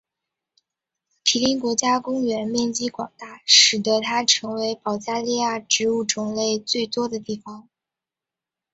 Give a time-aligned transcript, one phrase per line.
[1.23, 7.69] 皮林国家公园面积广大使得它成为保加利亚植物种类最多的地方。